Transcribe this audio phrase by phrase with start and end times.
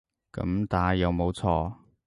[0.33, 1.73] 噉打有冇錯